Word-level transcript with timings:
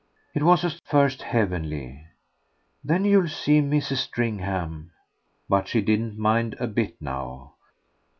It 0.33 0.41
was 0.41 0.65
at 0.65 0.79
first 0.83 1.21
heavenly. 1.21 2.07
"Then 2.83 3.05
you'll 3.05 3.27
see 3.27 3.61
Mrs. 3.61 3.97
Stringham." 3.97 4.93
But 5.47 5.67
she 5.67 5.79
didn't 5.79 6.17
mind 6.17 6.55
a 6.59 6.65
bit 6.65 6.99
now. 6.99 7.53